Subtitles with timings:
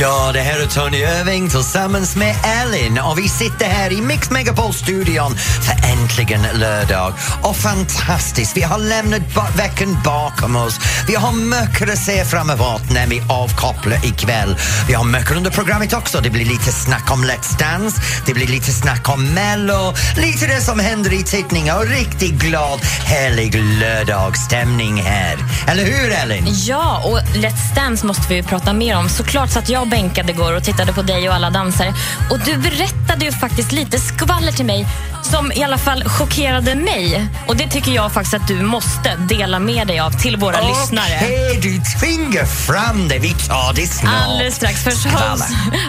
[0.00, 4.30] Ja, det här är Tony Irving tillsammans med Ellen och vi sitter här i Mix
[4.30, 7.12] Megapol-studion för äntligen lördag.
[7.42, 10.80] Och fantastiskt, vi har lämnat ba veckan bakom oss.
[11.08, 14.56] Vi har mycket att se fram emot när vi avkopplar ikväll.
[14.88, 16.20] Vi har mycket under programmet också.
[16.20, 20.60] Det blir lite snack om Let's Dance, det blir lite snack om Mello, lite det
[20.60, 21.72] som händer i tittning.
[21.72, 25.36] och riktigt glad, härlig lördagsstämning här.
[25.66, 26.44] Eller hur, Ellen?
[26.48, 29.08] Ja, och Let's Dance måste vi ju prata mer om.
[29.08, 31.94] Såklart satt jag bänkad igår och tittade på dig och alla dansare.
[32.30, 34.86] Och du berättade ju faktiskt lite skvaller till mig
[35.22, 37.28] som i alla fall chockerade mig.
[37.46, 40.68] Och det tycker jag faktiskt att du måste dela med dig av till våra Okej,
[40.68, 41.20] lyssnare.
[41.62, 43.18] du tvingar fram det.
[43.18, 44.14] Vi tar det snart.
[44.28, 44.84] Alldeles strax.
[44.84, 45.06] Först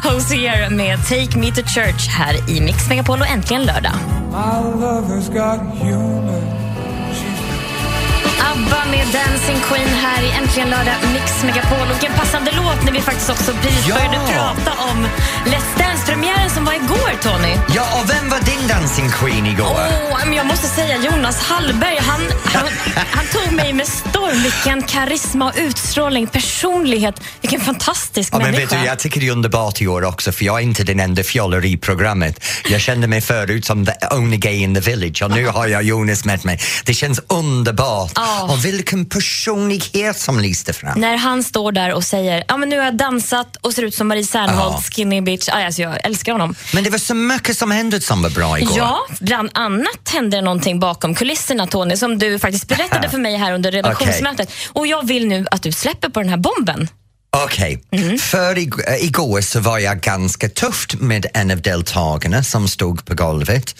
[0.03, 3.93] Hosier med Take Me To Church här i Mix Megapol och äntligen lördag.
[4.31, 4.37] My
[4.85, 6.48] lover's got humor.
[8.51, 11.87] ABBA med Dancing Queen här i Äntligen lördag Mix Megapol.
[11.97, 13.95] Och en passande låt när vi faktiskt också precis Ja.
[13.95, 15.07] började prata om
[15.45, 17.53] Let's Dance-premiären som var igår, Tony.
[17.75, 19.79] Ja, och vem var din dancing queen igår?
[20.25, 22.67] Men jag måste säga Jonas Hallberg, han, han,
[23.11, 24.43] han tog mig med storm.
[24.43, 27.15] Vilken karisma och utstrålning, personlighet.
[27.41, 28.75] Vilken fantastisk Ja, men människa.
[28.75, 30.99] vet du, jag tycker det är underbart i år också för jag är inte den
[30.99, 32.43] enda fjoller i programmet.
[32.69, 35.83] Jag kände mig förut som the only gay in the village och nu har jag
[35.83, 36.59] Jonas med mig.
[36.85, 38.11] Det känns underbart.
[38.47, 38.53] Ja.
[38.53, 40.99] Och vilken personlighet som lyste fram.
[40.99, 43.95] När han står där och säger ja, men nu har jag dansat och ser ut
[43.95, 44.81] som Marie Serneholt, Ja.
[44.91, 45.49] skinny bitch.
[45.51, 46.55] Aj, Alltså, jag älskar honom.
[46.73, 48.77] Men det var så mycket som hände som var bra igår.
[48.77, 53.37] Ja, bland annat hände det någonting bakom kulisserna Tony som du faktiskt berättade för mig
[53.37, 54.51] här under redaktionsmötet.
[54.73, 56.87] Och jag vill nu att du släpper på den här bomben.
[57.31, 57.83] Okej,
[58.19, 63.05] för ig- äh, igår så var jag ganska tufft med en av deltagarna som stod
[63.05, 63.75] på golvet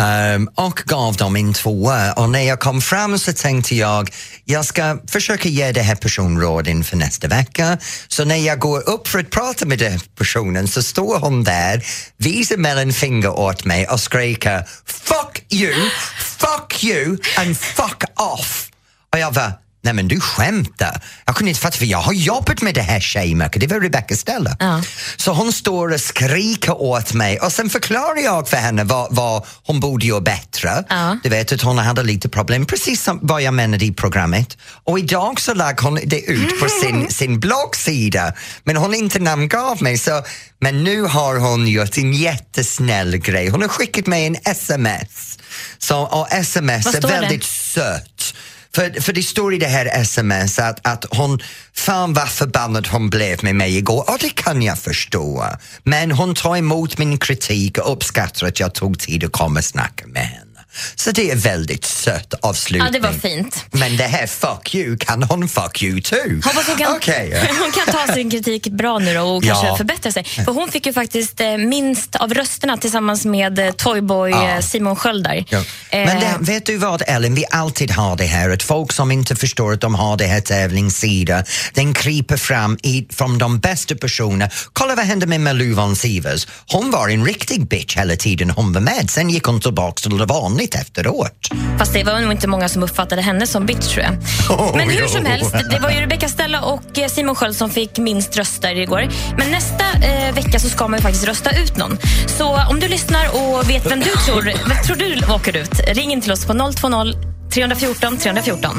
[0.00, 4.10] um, och gav dem en tvåa och när jag kom fram så tänkte jag
[4.44, 7.78] jag ska försöka ge det här personrådet inför nästa vecka.
[8.08, 11.84] Så när jag går upp för att prata med den personen så står hon där,
[12.16, 15.74] visar mellanfinger åt mig och skriker Fuck you,
[16.18, 18.70] fuck you and fuck off.
[19.12, 19.65] Och jag bara...
[19.86, 21.00] Nej men du skämtar.
[21.24, 24.16] Jag kunde inte fatta för jag har jobbat med det här tjejmärket, det var Rebecca
[24.16, 24.56] Stella.
[24.58, 24.82] Ja.
[25.16, 29.46] Så hon står och skriker åt mig och sen förklarar jag för henne vad, vad
[29.62, 30.84] hon borde göra bättre.
[30.88, 31.18] Ja.
[31.22, 34.58] Du vet att hon hade lite problem, precis som vad jag menade i programmet.
[34.84, 38.32] Och idag så lade hon det ut på sin, sin bloggsida
[38.64, 40.22] men hon inte namngav mig så
[40.60, 43.48] men nu har hon gjort en jättesnäll grej.
[43.48, 45.38] Hon har skickat mig en sms.
[45.78, 47.20] Så, och sms är står det?
[47.20, 48.34] väldigt sött.
[48.76, 51.38] För, för det står i det här sms att, att hon,
[51.74, 55.44] fan vad förbannad hon blev med mig igår och det kan jag förstå.
[55.82, 59.64] Men hon tar emot min kritik och uppskattar att jag tog tid att komma och
[59.64, 60.45] snacka med henne.
[60.94, 62.86] Så det är väldigt sött avslutning.
[62.86, 63.64] Ja, det var fint.
[63.70, 66.34] Men det här fuck you kan hon fuck you too.
[66.44, 67.50] Hoppas hon kan, Okej.
[67.60, 69.76] hon kan ta sin kritik bra nu då och kanske Ja.
[69.76, 70.24] förbättra sig.
[70.24, 74.48] För hon fick ju faktiskt eh, minst av rösterna tillsammans med eh, Toyboy Ja.
[74.50, 75.44] eh, Simon Sköld där.
[75.48, 75.62] Ja.
[75.90, 79.12] Men Eh, det, vet du vad Ellen, vi alltid har det här att folk som
[79.12, 81.44] inte förstår att de har det här tävlingssida,
[81.74, 84.50] den kryper fram i, från de bästa personerna.
[84.72, 86.46] Kolla vad hände med Malou von Sivers.
[86.66, 90.18] Hon var en riktig bitch hela tiden hon var med, sen gick hon tillbaka till
[90.18, 90.26] det
[90.66, 91.48] vanligt efteråt.
[91.78, 94.12] Fast det var nog inte många som uppfattade henne som bitch tror jag.
[94.58, 95.08] Oh, Men hur jo.
[95.08, 98.74] som helst, det var ju Rebecca Stella och eh, Simon Sköld som fick minst röster
[98.74, 99.08] igår.
[99.38, 101.98] Men nästa eh, vecka så ska man ju faktiskt rösta ut någon.
[102.26, 106.12] Så om du lyssnar och vet vem du tror, vem tror du åker ut, ring
[106.12, 107.12] in till oss på 020
[107.50, 108.70] 314 314.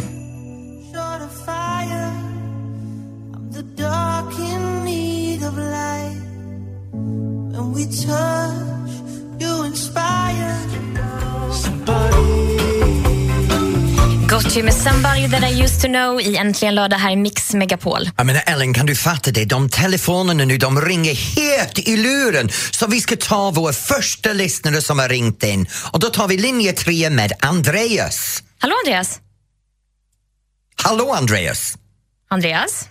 [0.93, 2.11] Short of fire,
[3.33, 6.17] I'm the dark in need of light.
[7.51, 10.17] When we touch, you inspire.
[14.30, 18.09] Gotchi med Somebody That I Used To Know i Äntligen lördag här i Mix Megapol.
[18.18, 19.46] Jag menar Ellen, kan du fatta det?
[19.46, 22.50] De telefonerna nu, de ringer helt i luren.
[22.72, 25.68] Så vi ska ta vår första lyssnare som har ringt in.
[25.91, 28.44] Och då tar vi linje tre med Andreas.
[28.59, 29.19] Hallå Andreas?
[30.76, 31.78] Hallå Andreas!
[32.29, 32.85] Andreas?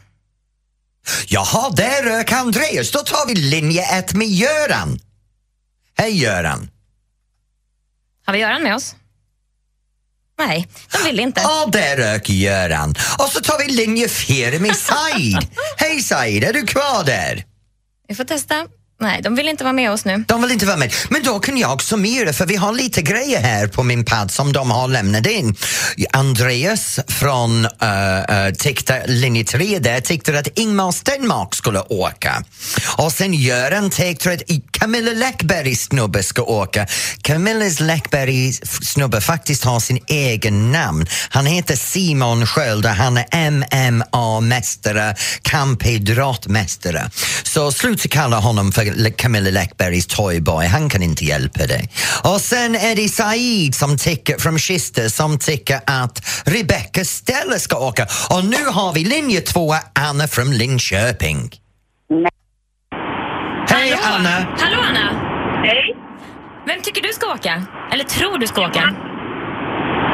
[1.26, 2.91] Jaha, där rök Andreas.
[2.91, 4.99] Då tar vi linje ett med Göran.
[5.99, 6.69] Hej Göran!
[8.26, 8.96] Har vi Göran med oss?
[10.38, 11.40] Nej, de vill inte.
[11.40, 12.90] Ja, där rök Göran.
[13.19, 15.49] Och så tar vi linje fyra med Said.
[15.76, 17.44] Hej Said, är du kvar där?
[18.08, 18.67] Vi får testa.
[19.00, 20.25] Nej, de vill inte vara med oss nu.
[20.28, 20.94] De vill inte vara med.
[21.10, 24.52] Men då kan jag summera, för vi har lite grejer här på min pad som
[24.52, 25.56] de har lämnat in.
[26.12, 27.69] Andreas från uh,
[28.31, 32.44] uh, tyckte, linje 3 där tyckte att Ingmar Stenmark skulle åka.
[32.96, 36.87] Och sen Göran tyckte att Camilla Läckbergs snubbe ska åka.
[37.22, 38.60] Camilla Läckbergs
[38.92, 41.06] snubbe faktiskt har sin egen namn.
[41.28, 47.10] Han heter Simon Sköld och han är MMA-mästare, kampidrottmästare.
[47.42, 48.86] Så sluta kalla honom för
[49.17, 51.91] Camilla Läckbergs toyboy, han kan inte hjälpa dig.
[52.25, 57.77] Och sen är det Said som tycker, från Kista som tycker att Rebecca Stella ska
[57.79, 58.06] åka.
[58.31, 61.50] Och nu har vi linje två, Anna från Linköping.
[63.71, 64.37] Hej Anna!
[64.59, 65.06] Hallå Anna!
[65.65, 65.97] Hej.
[66.67, 67.62] Vem tycker du ska åka?
[67.93, 68.83] Eller tror du ska åka?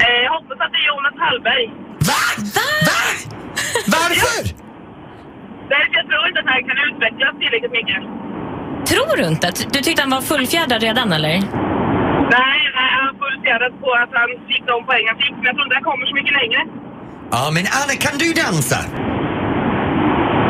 [0.05, 1.67] Eh, jag hoppas att det är Jonas Hallberg.
[2.11, 2.23] Va?
[2.57, 2.71] Va?
[3.87, 4.43] Varför?
[5.73, 8.01] Därför jag tror inte att han kan utvecklas tillräckligt mycket.
[8.91, 9.53] Tror du inte?
[9.73, 11.29] Du tyckte han var fullfjädrad redan eller?
[11.29, 15.35] Nej, nej han är fullt på att han fick de poäng han fick.
[15.37, 16.61] Men jag tror inte han kommer så mycket längre.
[17.35, 18.79] Ja, men Anna, kan du dansa?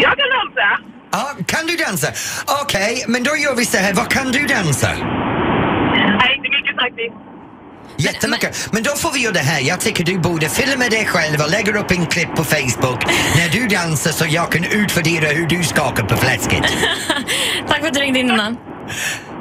[0.04, 0.68] Jag kan dansa.
[1.16, 2.08] Ja, kan du dansa?
[2.62, 3.94] Okej, men då gör vi så här.
[3.94, 4.88] Vad kan du dansa?
[6.20, 7.16] Nej, inte mycket faktiskt.
[8.04, 8.68] Jättemycket.
[8.72, 9.60] Men då får vi göra det här.
[9.60, 13.04] Jag tycker du borde filma dig själv och lägga upp en klipp på Facebook
[13.36, 16.62] när du dansar så jag kan utvärdera hur du skakar på fläsket.
[17.68, 18.56] Tack för att du ringde in innan.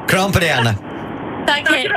[0.07, 0.75] Kram på dig, Anna.
[1.47, 1.87] Tack, hej.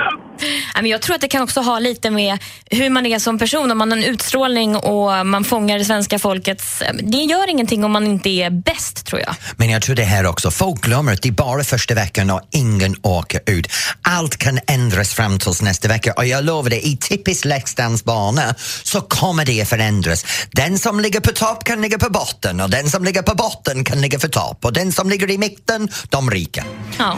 [0.83, 2.39] Jag tror att det kan också ha lite med
[2.71, 3.71] hur man är som person.
[3.71, 6.83] Om man har en utstrålning och man fångar det svenska folkets...
[7.03, 9.35] Det gör ingenting om man inte är bäst, tror jag.
[9.57, 12.41] Men jag tror det här också, folk glömmer att det är bara första veckan och
[12.51, 13.67] ingen åker ut.
[14.03, 18.55] Allt kan ändras fram tills nästa vecka och jag lovar dig, i typisk Let's Dance-bana
[18.83, 20.25] så kommer det förändras.
[20.51, 23.85] Den som ligger på topp kan ligga på botten och den som ligger på botten
[23.85, 26.65] kan ligga på topp och den som ligger i mitten, de rika.
[26.99, 27.17] Ja,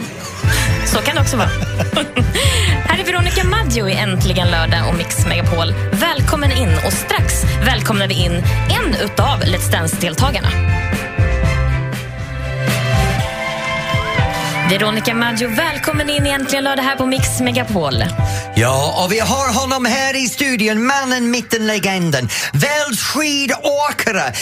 [0.87, 1.47] så kan det också vara.
[2.85, 5.73] Här är Veronica Maggio i Äntligen lördag och Mix Megapol.
[5.91, 8.31] Välkommen in och strax välkomnar vi in
[8.69, 10.47] en utav Let's Dance-deltagarna.
[14.69, 17.93] Veronica Maggio, välkommen in i Äntligen lördag här på Mix Megapol.
[18.59, 24.33] Ja, och vi har honom här i studion, mannen, mitten, legenden, världsskidåkare.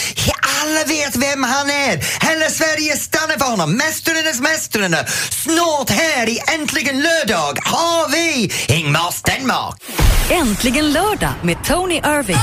[0.62, 2.26] Alla vet vem han är.
[2.28, 3.76] Hela Sverige stannar för honom.
[3.76, 4.96] Mästarnas mästarna.
[5.30, 9.82] Snart här i Äntligen lördag har vi Ingmar Stenmark.
[10.30, 12.36] Äntligen lördag med Tony Irving.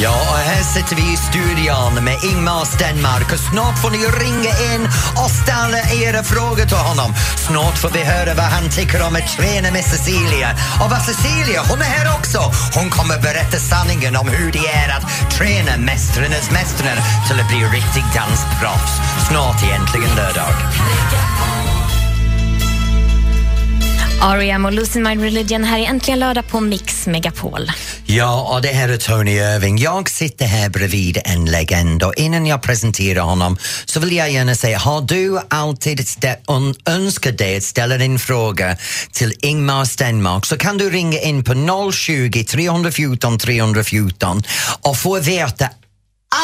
[0.00, 4.52] Ja, och här sitter vi i studion med Ingmar Stenmark och snart får ni ringa
[4.74, 4.82] in
[5.22, 7.14] och ställa era frågor till honom.
[7.46, 10.50] Snart får vi höra vad han tycker om att träna med Cecilia.
[10.82, 12.38] Och Ava Cecilia, hon är här också.
[12.74, 16.98] Hon kommer berätta sanningen om hur det är att träna mästarnas mästare
[17.28, 18.94] till att bli riktig dansproffs.
[19.28, 21.61] Snart egentligen Äntligen lördag.
[24.24, 24.64] R.E.M.
[24.64, 27.70] och Losing My Religion här är Äntligen lördag på Mix Megapol.
[28.06, 29.78] Ja, och det här är Tony Irving.
[29.78, 34.54] Jag sitter här bredvid en legend och innan jag presenterar honom så vill jag gärna
[34.54, 36.00] säga, har du alltid
[36.86, 38.76] önskat dig att ställa din fråga
[39.12, 44.42] till Ingmar Stenmark så kan du ringa in på 020 314 314
[44.82, 45.68] och få veta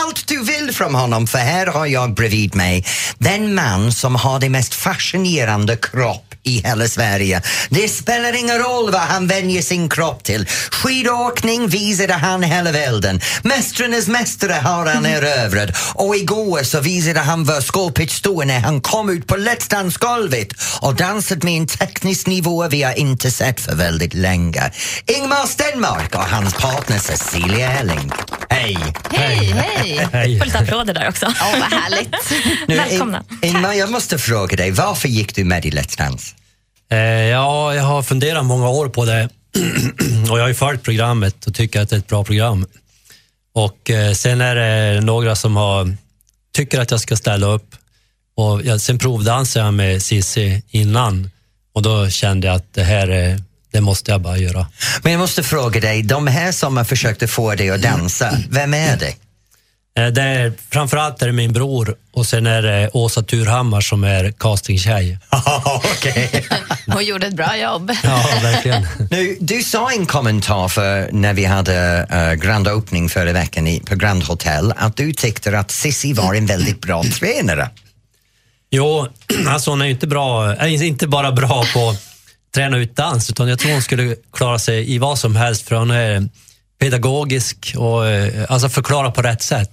[0.04, 2.84] allt du vill från honom, för här har jag bredvid mig
[3.18, 7.42] den man som har det mest fascinerande kropp i hela Sverige.
[7.68, 10.46] Det spelar ingen roll vad han vänjer sin kropp till.
[10.70, 13.20] Skidåkning visade han hela världen.
[13.42, 18.80] Mästarnas mästare har han erövrat och igår så visade han vad skåpet stod när han
[18.80, 20.48] kom ut på Let's Dance-golvet
[20.80, 24.70] och dansade med en teknisk nivå vi har inte sett för väldigt länge.
[25.06, 28.12] Ingmar Stenmark och hans partner Cecilia Elling.
[28.50, 28.78] Hej!
[29.12, 29.54] Hej,
[30.12, 30.38] hej!
[30.38, 31.26] Får lite applåder där också.
[31.26, 32.14] Åh, vad härligt.
[32.68, 33.24] Nu, Välkomna.
[33.42, 36.34] In- Ingmar, jag måste fråga dig, varför gick du med i Let's Dance?
[36.90, 39.28] Eh, ja, jag har funderat många år på det
[40.30, 42.66] och jag har ju följt programmet och tycker att det är ett bra program.
[43.54, 45.96] Och eh, sen är det några som har,
[46.52, 47.74] tycker att jag ska ställa upp.
[48.36, 51.30] Och jag, sen provdansade jag med Cissi innan
[51.72, 53.42] och då kände jag att det här är,
[53.72, 54.66] det måste jag bara göra.
[55.02, 58.74] Men jag måste fråga dig, de här som har försökt få dig att dansa, vem
[58.74, 59.14] är det?
[59.98, 64.04] Eh, Det är, framförallt är det min bror och sen är det Åsa Turhammar som
[64.04, 65.18] är castingtjej.
[65.64, 66.46] Okej.
[66.86, 67.92] Hon gjorde ett bra jobb.
[68.02, 68.86] Ja, verkligen.
[69.10, 73.80] Nu, du sa en kommentar för när vi hade uh, grand opening förra veckan i,
[73.80, 77.70] på Grand Hotel att du tyckte att Sissi var en väldigt bra tränare.
[78.70, 79.06] Jo,
[79.48, 82.02] alltså hon är ju inte, bra, är inte bara bra på att
[82.54, 85.76] träna ut dans, utan jag tror hon skulle klara sig i vad som helst, för
[85.76, 86.28] hon är
[86.80, 89.70] pedagogisk och eh, alltså förklara på rätt sätt.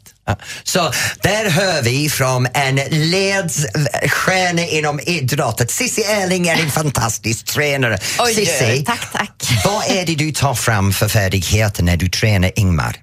[0.63, 0.91] Så
[1.22, 5.72] där hör vi från en ledstjärna inom idrottet.
[5.72, 7.98] Cissi Erling är en fantastisk tränare.
[8.20, 9.44] Oj, Cissi, tack, tack.
[9.65, 12.96] vad är det du tar fram för färdigheter när du tränar Ingmar?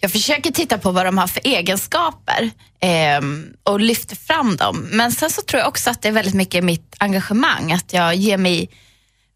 [0.00, 4.88] Jag försöker titta på vad de har för egenskaper ehm, och lyfter fram dem.
[4.92, 8.14] Men sen så tror jag också att det är väldigt mycket mitt engagemang, att jag
[8.14, 8.68] ger mig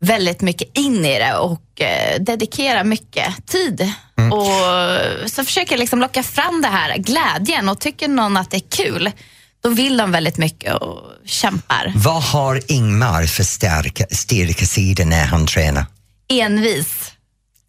[0.00, 3.92] väldigt mycket in i det och eh, dedikerar mycket tid.
[4.33, 8.57] Och så försöker jag liksom locka fram det här glädjen och tycker någon att det
[8.57, 9.11] är kul,
[9.62, 11.92] då vill de väldigt mycket och kämpar.
[11.97, 15.85] Vad har Ingmar för starka, starka sidor när han tränar?
[16.33, 17.12] Envis.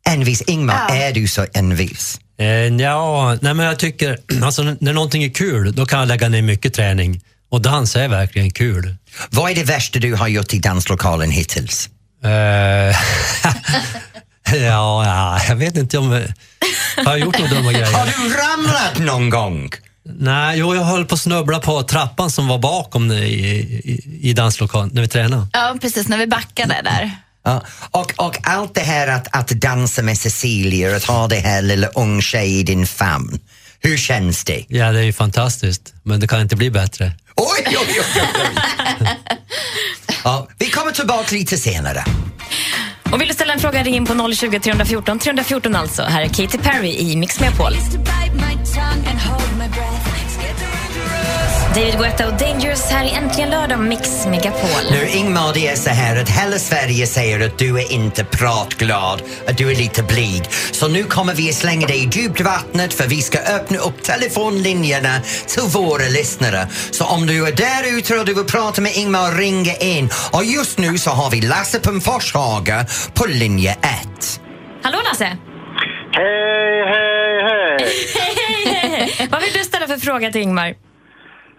[0.09, 0.41] Envis.
[0.41, 0.95] Ingmar, Ja.
[0.95, 2.19] är du så envis?
[2.39, 6.29] Eh, ja, nej men jag tycker, alltså när någonting är kul, då kan jag lägga
[6.29, 7.21] ner mycket träning.
[7.49, 8.95] Och dans är verkligen kul.
[9.29, 11.89] Vad är det värsta du har gjort i danslokalen hittills?
[12.23, 12.95] Eh,
[14.55, 16.13] ja, ja, jag vet inte om...
[16.13, 16.21] eh,
[17.05, 18.05] Har jag gjort några dumma Har grejer?
[18.17, 19.69] du ramlat någon gång?
[20.19, 24.33] Nej, jo, jag höll på att snubbla på trappan som var bakom i, i, i
[24.33, 25.47] danslokalen när vi tränade.
[25.53, 27.11] Ja, precis, när vi backade där.
[27.43, 31.61] Ja, och, och allt det här att, att dansa med Cecilia, att ha det här
[31.61, 33.39] lilla ung tjej i din famn.
[33.83, 34.65] Hur känns det?
[34.67, 37.11] Ja, det är ju fantastiskt, men det kan inte bli bättre.
[37.35, 38.21] Oj, oj, oj, oj,
[38.99, 39.07] oj.
[40.23, 42.05] Ja, vi kommer tillbaka lite senare.
[43.11, 46.03] Och vill du ställa en fråga, ring in på 020 314 314 alltså.
[46.03, 47.73] Här är Katy Perry i Mix Megapol.
[51.75, 54.91] David Guetta och Dangerous här i Äntligen lördag Mix Megapol.
[54.91, 59.21] Nu Ingmar, det är så här att hela Sverige säger att du är inte pratglad,
[59.47, 60.43] att du är lite blyg.
[60.71, 64.03] Så nu kommer vi att slänga dig i djupt vattnet för vi ska öppna upp
[64.03, 66.67] telefonlinjerna till våra lyssnare.
[66.91, 70.09] Så om du är där ute och du vill prata med Ingmar, ringa in.
[70.31, 74.41] Och just nu så har vi Lasse på Forshaga på linje 1.
[74.83, 75.37] Hallå Lasse!
[76.13, 77.77] Hej, hej, hej!
[78.15, 78.35] Hej,
[78.73, 79.27] hej, hej!
[79.31, 80.90] Vad vill du ställa för fråga till Ingmar?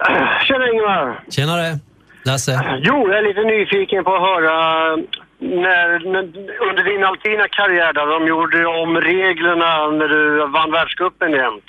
[0.47, 1.21] Tjena Ingmar!
[1.30, 1.78] Tjenare,
[2.25, 2.78] Lasse.
[2.82, 4.56] Jo, jag är lite nyfiken på att höra
[5.38, 6.23] när, när,
[6.68, 11.64] under din alpina karriär där de gjorde om reglerna när du vann världscupen jämt.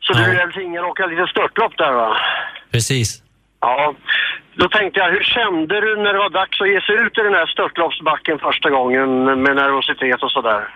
[0.00, 0.42] Så du Ja.
[0.42, 2.16] är tvingad att åka lite störtlopp där va?
[2.72, 3.22] Precis.
[3.60, 3.94] Ja.
[4.54, 7.22] Då tänkte jag, hur kände du när det var dags att ge sig ut i
[7.22, 10.68] den här störtloppsbacken första gången med nervositet och sådär?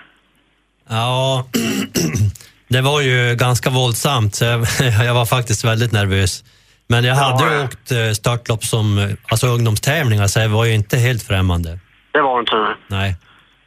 [0.88, 1.45] Ja,
[2.68, 4.35] det var ju ganska våldsamt.
[4.35, 4.66] Så jag,
[5.04, 6.44] jag var faktiskt väldigt nervös.
[6.88, 7.64] Men jag hade ju Ja.
[7.64, 11.78] åkt eh, störtlopp som alltså ungdomstävlingar, så jag var ju inte helt främmande.
[12.12, 12.56] Det var inte.
[12.88, 13.16] Nej.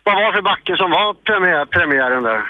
[0.04, 2.42] Vad var det för backe som var premiär, premiären där?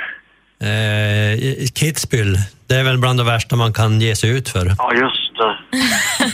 [0.61, 1.37] Eh,
[1.79, 2.37] Kitzbühel,
[2.67, 4.75] det är väl bland det värsta man kan ge sig ut för.
[4.77, 5.57] Ja, just det.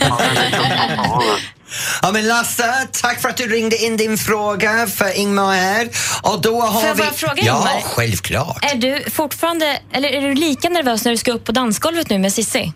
[0.00, 1.22] Ja,
[2.02, 5.88] Ja men Lasse, tack för att du ringde in din fråga för Ingmar här.
[6.22, 7.02] Och då har Får jag vi...
[7.02, 7.82] bara fråga, Ja, Ingmar?
[7.84, 8.64] självklart.
[8.64, 12.18] Är du fortfarande, eller är du lika nervös när du ska upp på dansgolvet nu
[12.18, 12.72] med Sissi?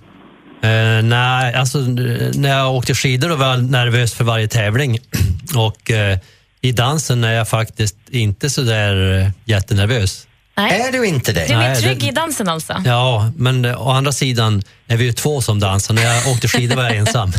[0.63, 4.99] Eh, nej, alltså när jag åkte skidor var jag nervös för varje tävling.
[5.57, 6.19] Och eh,
[6.61, 10.27] i dansen är jag faktiskt inte så där eh, jättenervös.
[10.57, 10.81] Nej.
[10.81, 11.47] Är du inte det?
[11.47, 12.83] Du är mer Nej, trygg det- i dansen alltså?
[12.87, 15.95] Ja, men eh, å andra sidan är vi ju två som dansar.
[15.95, 17.33] När jag åkte skidor var jag ensam.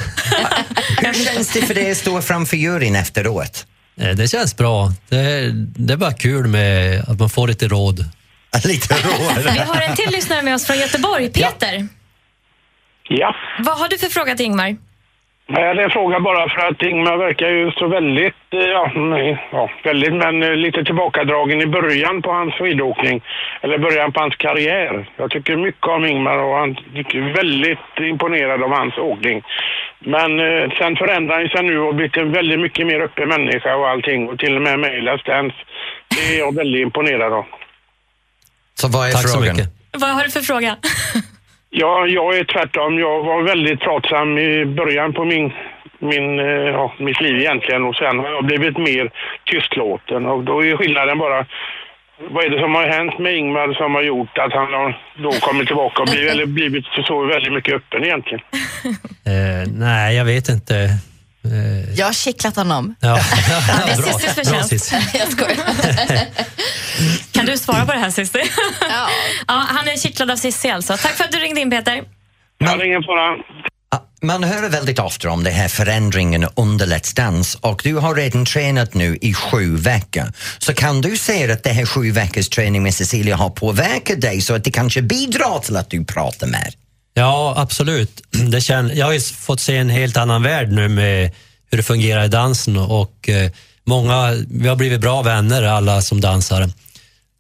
[0.98, 3.66] Hur känns det för dig att stå framför juryn efteråt?
[4.00, 4.92] Eh, Det känns bra.
[5.10, 8.06] Det, det är bara kul med att man får lite råd.
[8.66, 9.54] Lite råd.
[9.54, 11.88] Vi har en till lyssnare med oss från Göteborg, Peter.
[13.10, 14.78] Ja, Vad har du för fråga till Ingmar?
[15.48, 19.48] Jag hade en fråga bara för att Ingmar verkar ju så väldigt, eh, ja, nej,
[19.52, 23.22] ja väldigt, men eh, lite tillbakadragen i början på hans skidåkning.
[23.62, 25.10] Eller början på hans karriär.
[25.18, 29.44] Jag tycker mycket om Ingmar och han är väldigt imponerad av hans åkning.
[30.00, 33.76] Men eh, sen förändrar han sig nu och blivit en väldigt mycket mer öppen människa
[33.76, 34.30] och allting.
[34.30, 35.56] Och till och med med i Let's Dance.
[36.10, 37.46] Det är jag väldigt imponerad av.
[38.74, 39.56] Så vad är Tack så frågan?
[39.56, 39.70] mycket.
[39.92, 40.76] Vad har du för fråga?
[41.74, 43.00] Ja, jag är tvärtom.
[43.00, 45.54] Jag var väldigt pratsam i början på min,
[46.00, 49.12] min, eh, ja, mitt liv egentligen och sen har jag blivit mer
[49.52, 51.46] tystlåten och då är skillnaden bara
[52.30, 55.32] vad är det som har hänt med Ingmar som har gjort att han har då
[55.32, 58.44] kommit tillbaka och blivit, eller blivit så väldigt mycket öppen egentligen?
[59.28, 60.74] Uh, nej, jag vet inte.
[61.46, 62.96] Eh, Jag har kittlat honom.
[63.00, 63.20] ja.
[63.86, 64.94] det är bra, Cissis bra förtjänst.
[65.14, 65.58] Jag skojar.
[67.32, 68.42] Kan du svara på det här Cissi?
[68.82, 69.08] Ja.
[69.48, 70.98] ja, han är kittlad av Cissi alltså.
[70.98, 72.04] Tack för att du ringde in Peter.
[72.58, 73.38] Ja, det är ingen fara.
[73.92, 78.16] Ja, Man hör väldigt ofta om det här förändringen under Let's Dance och du har
[78.16, 80.24] redan tränat nu i sju veckor.
[80.60, 84.42] Så kan du säga att det här sju veckors träning med Cecilia har påverkat dig
[84.42, 86.74] så att det kanske bidrar till att du pratar mer?
[87.14, 88.22] Ja, absolut.
[88.52, 91.32] Det känn, jag har ju fått se en helt annan värld nu med
[91.72, 93.52] hur det fungerar i dansen och eh,
[93.86, 96.70] många, vi har blivit bra vänner alla som dansar.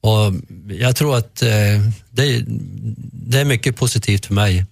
[0.01, 0.33] Och
[0.69, 1.49] jag tror att eh,
[2.11, 2.43] det,
[3.11, 4.65] det är mycket positivt för mig.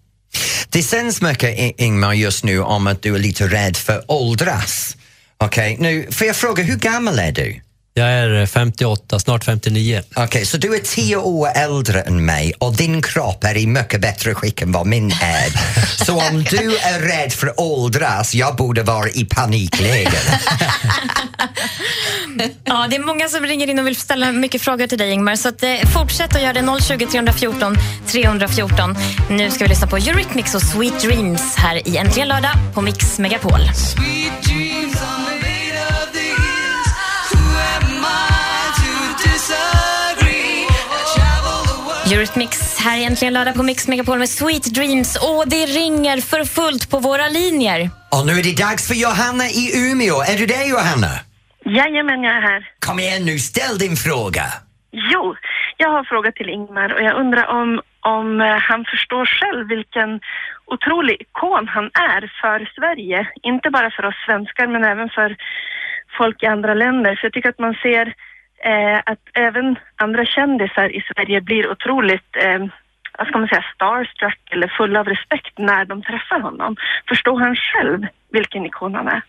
[0.69, 4.97] Det känns mycket, Ingmar, just nu om att du är lite rädd för åldras.
[5.37, 7.61] Okej, nu får jag fråga, hur gammal är du?
[7.93, 10.01] Jag är 58, snart 59.
[10.15, 14.01] Okej, så du är tio år äldre än mig och din kropp är i mycket
[14.01, 15.79] bättre skick än vad min är.
[16.05, 20.17] Så om du är rädd för åldras, jag borde vara i panikläge.
[22.63, 25.35] Ja, det är många som ringer in och vill ställa mycket frågor till dig Ingmar.
[25.35, 27.77] Så att, eh, fortsätt att göra det 020 314
[28.07, 28.95] 314.
[29.29, 33.19] Nu ska vi lyssna på Eurythmics och Sweet Dreams här i Äntligen lördag på Mix
[33.19, 33.59] Megapol.
[42.11, 45.11] Eurythmics här i Äntligen lördag på Mix Megapol med Sweet Dreams.
[45.15, 47.79] Och det ringer för fullt på våra linjer.
[48.15, 50.17] Och nu är det dags för Johanna i Umeå.
[50.31, 51.11] Är du där Johanna?
[51.65, 52.61] Jajamän, jag är här.
[52.87, 54.45] Kom igen nu, ställ din fråga.
[54.91, 55.35] Jo,
[55.77, 57.81] jag har frågat till Ingmar och jag undrar om,
[58.15, 60.19] om eh, han förstår själv vilken
[60.65, 63.27] otrolig ikon han är för Sverige.
[63.43, 65.35] Inte bara för oss svenskar men även för
[66.17, 67.15] folk i andra länder.
[67.15, 68.13] Så jag tycker att man ser
[68.63, 72.59] eh, att även andra kändisar i Sverige blir otroligt eh,
[73.17, 76.75] vad ska man säga, starstruck eller fulla av respekt när de träffar honom.
[77.07, 79.21] Förstår han själv vilken ikon han är?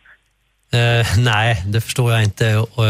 [0.72, 2.56] Eh, nej, det förstår jag inte.
[2.56, 2.84] Och,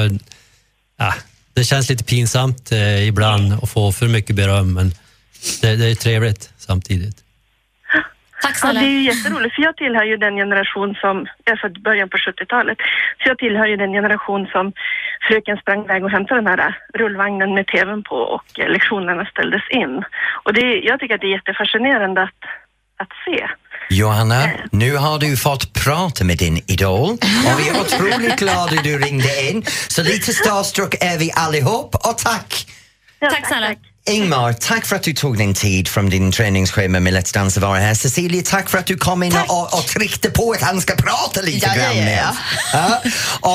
[0.98, 1.14] ja,
[1.54, 4.90] det känns lite pinsamt eh, ibland att få för mycket beröm, men
[5.62, 7.16] det, det är trevligt samtidigt.
[8.42, 11.60] Tack Ja, det är ju jätteroligt för jag tillhör ju den generation som, jag är
[11.60, 12.78] född början på 70-talet,
[13.22, 14.72] så jag tillhör ju den generation som
[15.28, 19.62] fröken sprang iväg och hämtade den här rullvagnen med tvn på och eh, lektionerna ställdes
[19.70, 20.04] in.
[20.44, 22.42] Och det, jag tycker att det är jättefascinerande att,
[22.96, 23.48] att se.
[23.90, 24.42] Johanna,
[24.72, 27.10] nu har du fått prata med din idol
[27.46, 29.62] och vi är otroligt glada att du ringde in.
[29.88, 32.66] Så lite starstruck är vi allihop och tack!
[33.20, 33.74] tack snälla.
[34.06, 37.62] Ingmar, tack för att du tog din tid från din träningsschema med Let's Dance att
[37.66, 37.94] vara här.
[37.94, 41.40] Cecilia, tack för att du kom in och, och tryckte på att han ska prata
[41.40, 42.30] lite Ja, ja, grann ja, ja.
[42.30, 42.36] oss.
[42.72, 43.00] Ja.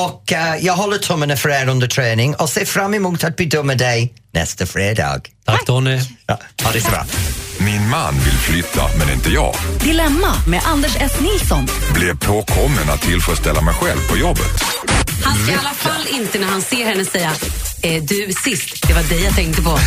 [0.05, 3.75] Och eh, jag håller tummarna för er under träning och ser fram emot att bedöma
[3.75, 5.21] dig nästa fredag.
[5.45, 5.99] Tack Tony.
[6.27, 7.05] Ja, ha det så bra.
[7.57, 9.55] Min man vill flytta, men inte jag.
[9.79, 11.11] Dilemma med Anders S.
[11.21, 11.67] Nilsson.
[11.93, 14.61] Blev påkommen att tillfredsställa mig själv på jobbet.
[15.25, 17.31] Han ska i alla fall inte när han ser henne säga
[17.81, 19.79] eh, du sist, det var dig jag tänkte på.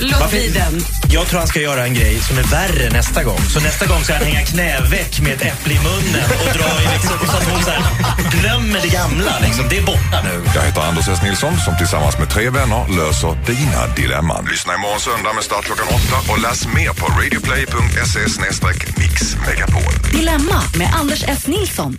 [0.00, 0.84] Låt bli den.
[1.10, 3.38] Jag tror han ska göra en grej som är värre nästa gång.
[3.54, 6.86] Så nästa gång ska han hänga knäveck med ett äpple i munnen och dra i
[6.94, 7.82] liksom, så att hon så här,
[8.40, 9.38] glömmer det gamla.
[9.38, 9.64] Liksom.
[9.68, 10.42] Det är borta nu.
[10.54, 11.22] Jag heter Anders S.
[11.22, 14.48] Nilsson som tillsammans med tre vänner löser dina dilemman.
[14.50, 18.20] Lyssna imorgon söndag med start klockan åtta och läs mer på radioplay.se
[19.00, 19.94] mixmegapol.
[20.12, 21.46] Dilemma med Anders S.
[21.46, 21.98] Nilsson.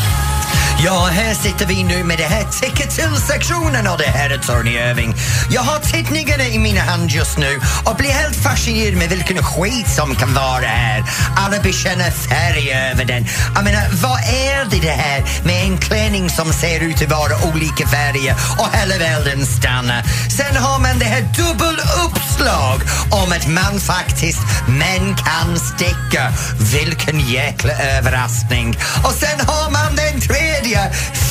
[0.85, 4.71] Ja, här sitter vi nu med det här Tycker till-sektionen och det här är Tony
[4.71, 5.13] Irving.
[5.49, 9.89] Jag har tidningarna i mina hand just nu och blir helt fascinerad med vilken skit
[9.95, 11.03] som kan vara här.
[11.37, 13.25] Alla bekänner färg över den.
[13.55, 17.53] Jag menar, vad är det det här med en klänning som ser ut att vara
[17.53, 20.03] olika färger och hela världen stannar?
[20.37, 22.79] Sen har man det här dubbeluppslag
[23.11, 26.33] om att man faktiskt män kan sticka.
[26.73, 28.77] Vilken jäkla överraskning.
[29.03, 30.70] Och sen har man den tredje,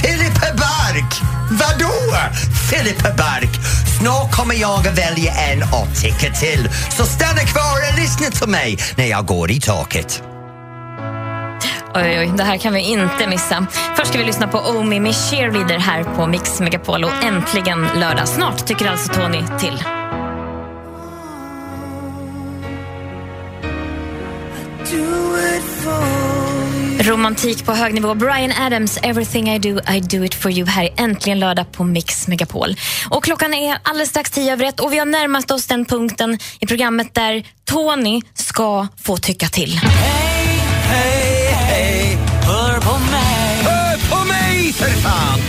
[0.02, 1.20] Filippa Bark.
[1.50, 1.92] Vadå?
[2.70, 3.50] Filippa Bark.
[3.98, 6.68] Snart kommer jag att välja en och tycka till.
[6.90, 10.22] Så stanna kvar och lyssna till mig när jag går i taket.
[11.94, 13.66] Oj, oj, oj, det här kan vi inte missa.
[13.96, 18.28] Först ska vi lyssna på Omi med Cheerleader här på Mix Megapol och äntligen lördag.
[18.28, 19.84] Snart tycker alltså Tony till.
[24.90, 26.19] Do it for
[27.02, 28.14] Romantik på hög nivå.
[28.14, 30.66] Brian Adams, Everything I do, I do it for you.
[30.66, 32.76] Här är äntligen lördag på Mix Megapol.
[33.10, 36.38] Och klockan är alldeles strax tio över ett och vi har närmat oss den punkten
[36.60, 39.80] i programmet där Tony ska få tycka till.
[40.84, 43.64] Hej, hej, hör på mig.
[43.64, 45.40] Hör på mig för fan!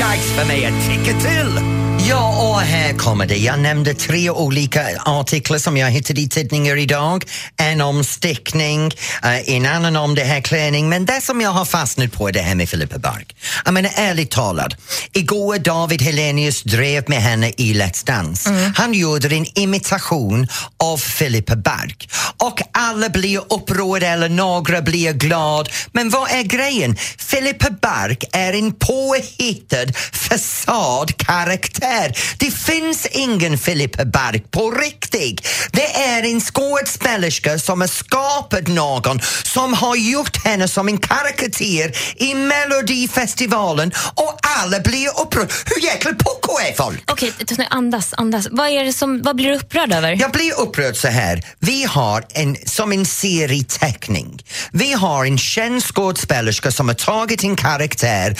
[0.00, 1.87] Dags för mig att tycka till.
[2.08, 3.36] Ja, och här kommer det.
[3.36, 7.24] Jag nämnde tre olika artiklar som jag hittade i tidningar idag.
[7.56, 8.92] En om stickning,
[9.22, 10.88] eh, en annan om det här klänning.
[10.88, 13.36] Men det som jag har fastnat på är det här med Filippa Bark.
[13.64, 14.72] Jag menar ärligt talat,
[15.12, 18.72] igår David Helenius drev med henne i Let's Dance.
[18.76, 22.10] Han gjorde en imitation av Filippa Bark.
[22.36, 25.68] Och alla blir upprörda eller några blir glad.
[25.92, 26.96] Men vad är grejen?
[27.18, 31.97] Filippa Bark är en påhittad fasadkaraktär.
[32.38, 35.48] Det finns ingen Filippa Bark på riktigt.
[35.72, 41.92] Det är en skådespelerska som har skapat någon som har gjort henne som en karikatyr
[42.16, 45.52] i Melodifestivalen och alla blir upprörda.
[45.66, 47.10] Hur jäkla pucko är folk?
[47.10, 48.48] Okej, Tony, andas, andas.
[48.50, 50.16] Vad, är det som, vad blir du upprörd över?
[50.20, 51.42] Jag blir upprörd så här.
[51.58, 54.42] Vi har en, som en serieteckning.
[54.72, 58.36] Vi har en känd skådespelerska som har tagit en karaktär,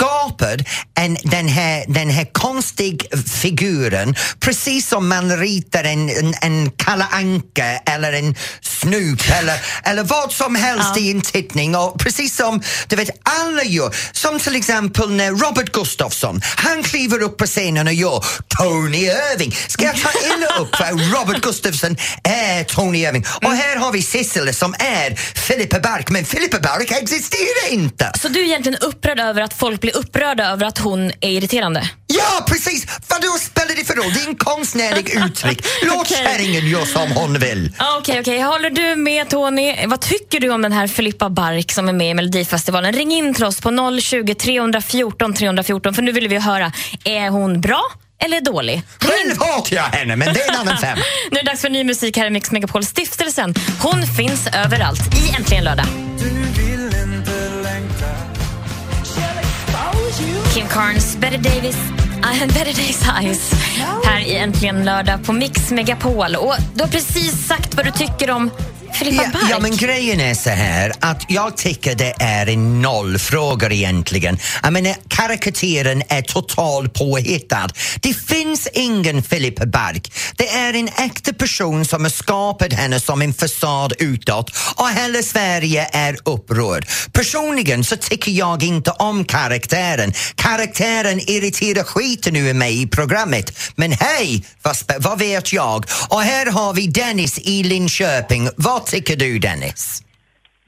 [0.00, 0.60] skapat
[0.98, 3.06] en, den, här, den här konstig
[3.42, 10.02] figuren, precis som man ritar en, en, en Kalle Anka eller en Snoop eller, eller
[10.04, 11.02] vad som helst Ja.
[11.02, 13.94] i en tittning och precis som du vet alla gör.
[14.12, 18.24] Som till exempel när Robert Gustafsson, han kliver upp på scenen och gör
[18.58, 19.56] Tony Irving.
[19.68, 23.24] Ska jag ta illa upp för Robert Gustafsson är Tony Irving?
[23.42, 28.12] Och här har vi Sissela som är Filippa Bark, men Filippa Bark existerar inte.
[28.20, 31.88] Så du är egentligen upprörd över att folk blir upprörda över att hon är irriterande?
[32.06, 32.86] Ja, precis!
[33.08, 34.12] Vad då spelar det för roll?
[34.14, 35.66] Det är en konstnärlig uttryck.
[35.82, 37.74] Låt kärringen göra som hon vill.
[37.78, 38.40] Ja, Okej, okej.
[38.42, 39.86] Håller du med Tony?
[39.86, 42.92] Vad tycker du om den här Filippa Bark som är med i Melodifestivalen?
[42.92, 46.72] Ring in till oss på 020 314 314 för nu vill vi höra,
[47.04, 47.82] är hon bra
[48.24, 48.82] eller dålig?
[49.00, 51.02] Själv hatar jag henne, men det är en annan femma.
[51.30, 53.54] Nu är det dags för ny musik här i Mix Megapol Stiftelsen.
[53.82, 55.86] Hon finns överallt i Äntligen lördag.
[60.54, 61.76] Kim Carnes, Betty Davis,
[62.54, 63.52] Better Days Eyes
[64.04, 66.36] här i Äntligen lördag på Mix Megapol.
[66.36, 68.50] Och du har precis sagt vad du tycker om
[68.98, 69.50] Filippa Ja, Bark.
[69.50, 74.38] ja, men grejen är så här att jag tycker det är en nollfråga egentligen.
[74.62, 77.68] Jag menar, karikatyren är total påhittad.
[78.00, 80.12] Det finns ingen Filippa Bark.
[80.36, 85.22] Det är en äkta person som har skapat henne som en fasad utåt och hela
[85.22, 86.86] Sverige är upprörd.
[87.12, 90.12] Personligen så tycker jag inte om karaktären.
[90.34, 93.58] Karaktären irriterar skiten ur mig i programmet.
[93.74, 95.84] Men hej, vad, vad vet jag?
[96.08, 98.48] Och här har vi Dennis i Linköping.
[98.56, 100.02] Vad tycker du Dennis?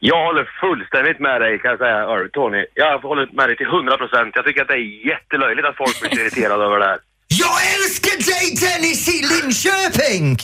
[0.01, 1.99] Jag håller fullständigt med dig kan jag säga,
[2.33, 2.65] Tony.
[2.75, 4.31] Jag håller med dig till 100 procent.
[4.35, 6.99] Jag tycker att det är jättelöjligt att folk blir så irriterade över det här.
[7.45, 10.37] Jag älskar dig Dennis i Linköping!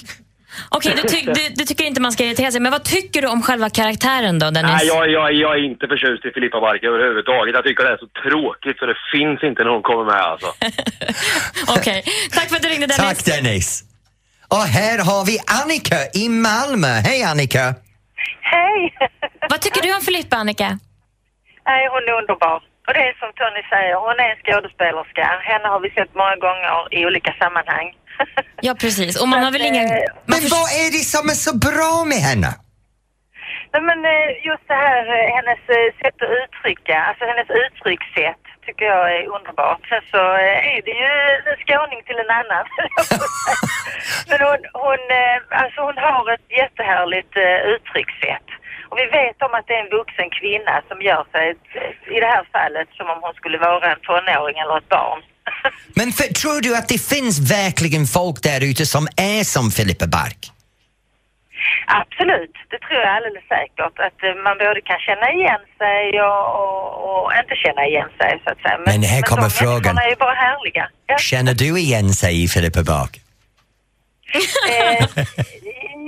[0.68, 3.28] Okej, du, ty- du, du tycker inte man ska irritera sig, men vad tycker du
[3.28, 4.72] om själva karaktären då, Dennis?
[4.72, 7.54] Nej, jag, jag, jag är inte förtjust i Filippa Bark överhuvudtaget.
[7.54, 10.46] Jag tycker det är så tråkigt så det finns inte när hon kommer med alltså.
[11.78, 13.24] Okej, tack för att du ringde Dennis.
[13.24, 13.84] Tack Dennis!
[14.48, 16.92] Och här har vi Annika i Malmö.
[17.08, 17.74] Hej Annika!
[18.40, 18.94] Hej!
[19.50, 20.78] Vad tycker du om Filippa, Annika?
[21.66, 22.58] Nej, hon är underbar.
[22.86, 25.24] Och det är som Tony säger, hon är en skådespelerska.
[25.50, 27.86] Henne har vi sett många gånger i olika sammanhang.
[28.66, 29.12] Ja, precis.
[29.22, 29.88] Och man har väl ingen...
[30.32, 32.50] Men vad är det som är så bra med henne?
[33.72, 38.44] Nej, men eh, just det här, eh, hennes eh, sätt att uttrycka, alltså hennes uttryckssätt
[38.66, 39.82] tycker jag är underbart.
[39.90, 41.12] Sen så eh, är det ju
[41.50, 42.64] en skåning till en annan.
[44.28, 48.48] men hon, hon, eh, alltså hon har ett jättehärligt eh, uttryckssätt.
[48.88, 51.46] Och vi vet om att det är en vuxen kvinna som gör sig,
[52.16, 55.20] i det här fallet, som om hon skulle vara en tonåring eller ett barn.
[55.98, 60.06] Men för, tror du att det finns verkligen folk där ute som är som Filippa
[60.06, 60.53] Bark?
[62.00, 63.96] Absolut, det tror jag alldeles säkert.
[64.06, 68.30] Att eh, man både kan känna igen sig och, och, och inte känna igen sig
[68.44, 68.78] så att säga.
[68.90, 69.98] Men här kommer de frågan.
[69.98, 70.84] är ju bara härliga.
[71.06, 71.16] Ja.
[71.18, 73.14] Känner du igen sig i Filippa Bark?
[74.70, 75.06] Eh,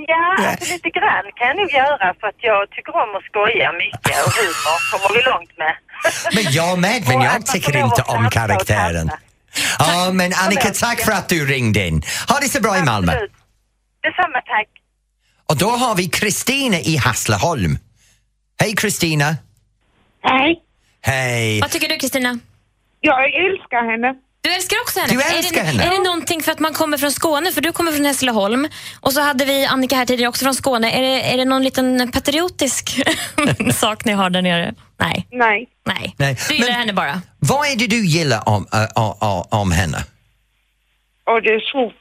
[0.07, 3.71] ja, alltså lite grann kan jag nog göra för att jag tycker om att skoja
[3.71, 5.75] mycket och humor kommer vi långt med.
[6.35, 9.11] Men jag med, men jag tycker inte om karaktären.
[9.79, 12.01] Ja, men Annika, tack för att du ringde in.
[12.29, 13.11] Ha det så bra i Malmö.
[14.03, 14.69] Detsamma, tack.
[15.49, 17.77] Och då har vi Kristina i Hässleholm.
[18.59, 19.35] Hej Kristina!
[20.23, 20.59] Nej,
[21.01, 21.61] Hej!
[21.61, 22.39] Vad tycker du, Kristina?
[23.01, 24.15] jag älskar henne.
[24.41, 25.13] Du älskar också henne?
[25.13, 25.83] Du älskar är det, henne?
[25.83, 27.51] Är det någonting för att man kommer från Skåne?
[27.51, 28.67] För du kommer från Hässleholm.
[28.99, 30.91] Och så hade vi Annika här tidigare också från Skåne.
[30.91, 33.01] Är det, är det någon liten patriotisk
[33.73, 34.73] sak ni har där nere?
[34.99, 35.27] Nej.
[35.31, 35.67] Nej.
[35.85, 36.15] Nej.
[36.17, 37.21] Nej, Du gillar men- henne bara?
[37.39, 39.97] Vad är det du gillar om, äh, om, om, om henne?
[41.25, 41.95] Och det är svårt.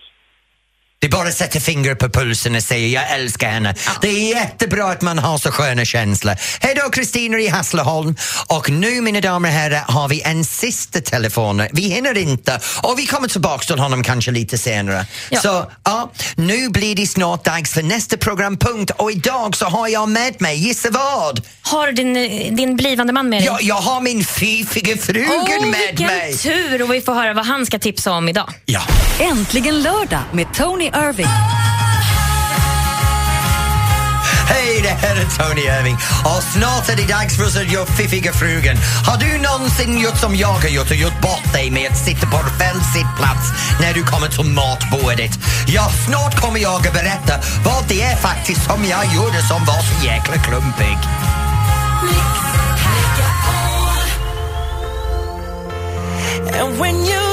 [1.06, 3.74] Det bara sätta fingret på pulsen och säga jag älskar henne.
[4.00, 6.34] Det är jättebra att man har så sköna känslor.
[6.60, 8.16] Hej då Kristina i Hässleholm.
[8.46, 11.62] Och nu mina damer och herrar har vi en sista telefon.
[11.72, 15.06] Vi hinner inte och vi kommer tillbaka till honom kanske lite senare.
[15.30, 15.40] Ja.
[15.40, 20.08] Så ja, nu blir det snart dags för nästa programpunkt och idag så har jag
[20.08, 21.42] med mig, gissa vad?
[21.62, 23.46] Har du din, din blivande man med dig?
[23.46, 26.36] Ja, jag har min fiffiga frugen Åh, med vilken mig.
[26.36, 26.82] tur!
[26.82, 28.52] Och vi får höra vad han ska tipsa om idag.
[28.64, 28.82] Ja.
[29.20, 31.26] Äntligen lördag med Tony Irving.
[34.48, 37.86] Hej, det här är Tony Irving och snart är det dags för oss att göra
[37.86, 38.76] fiffiga frugan.
[39.06, 42.26] Har du någonsin gjort som jag har gjort och gjort bort dig med att sitta
[42.26, 43.46] på fel sittplats
[43.80, 45.38] när du kommer till matbordet.
[45.66, 49.80] Ja, snart kommer jag att berätta vad det är faktiskt som jag gjorde som var
[49.88, 50.98] så jäkla klumpig.
[56.60, 57.26] And when you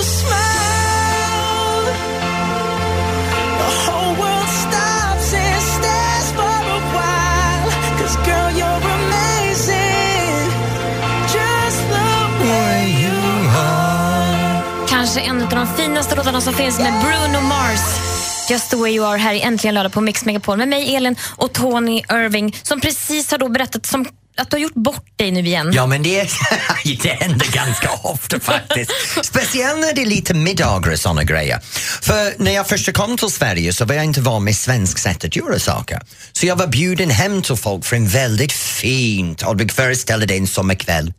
[15.04, 17.80] Kanske en av de finaste låtarna som finns med Bruno Mars.
[18.50, 21.16] Just the way you are här i Äntligen lördag på Mix Megapol med mig Elin
[21.36, 24.06] och Tony Irving som precis har då berättat som
[24.38, 25.72] att du har gjort bort dig nu igen.
[25.74, 26.30] Ja, men det,
[27.02, 28.92] det händer ganska ofta faktiskt.
[29.24, 31.60] Speciellt när det är lite middagar och såna grejer.
[32.02, 35.26] För när jag först kom till Sverige så var jag inte van med svensk sätt
[35.26, 36.02] att göra saker.
[36.34, 40.38] Så jag var bjuden hem till folk för en väldigt fint, och du föreställer dig
[40.38, 41.14] en sommarkväll.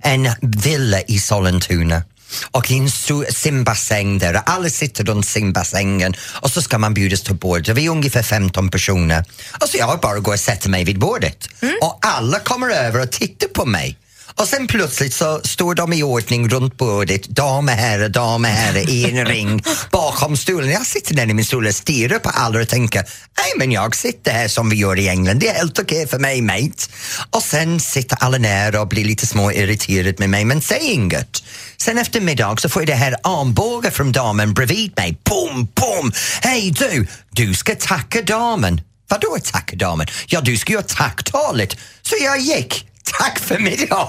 [0.00, 2.02] En villa i Sollentuna
[2.50, 2.90] och i en
[3.30, 7.68] simbassäng där alla sitter runt simbassängen och så ska man bjudas till bord.
[7.68, 9.24] Vi är ungefär 15 personer.
[9.60, 11.48] Och så jag bara går och sätter mig vid bordet.
[11.80, 13.98] Och alla kommer över och tittar på mig.
[14.36, 19.10] Och sen plötsligt så står de i ordning runt bordet, damer, herrar, damer, herrar, i
[19.10, 20.70] en ring bakom stolen.
[20.70, 22.98] Jag sitter där i min stol och stirrar på alla och tänker,
[23.36, 26.18] nej men jag sitter här som vi gör i England, det är helt okej för
[26.18, 26.84] mig mate.
[27.30, 31.42] Och sen sitter alla nära och blir lite små irriterade med mig men säger inget.
[31.76, 35.18] Sen efter middag så får jag det här armbågen från damen bredvid mig.
[35.24, 36.12] Boom, boom!
[36.40, 38.80] Hej du, du ska tacka damen.
[39.08, 40.06] Vadå tacka damen?
[40.26, 41.76] Ja, du ska göra tacktalet.
[42.02, 42.86] Så jag gick.
[43.04, 44.08] Tack för middag!